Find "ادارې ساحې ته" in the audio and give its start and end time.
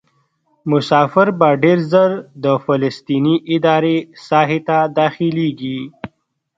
3.55-4.77